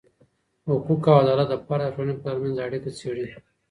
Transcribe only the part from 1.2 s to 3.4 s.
عدالت د فرد او ټولني ترمنځ اړیکه څیړې.